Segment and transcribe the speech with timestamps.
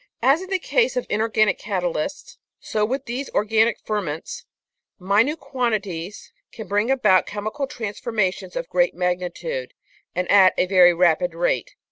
[0.23, 4.47] As in the case of inorganic catalysts, so with these organic ferments,
[4.99, 9.75] minute quantities can bring about chemical transformations of great magnitude
[10.15, 11.75] and at a very rapid rate.